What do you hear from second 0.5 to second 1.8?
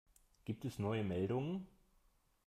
es neue Meldungen?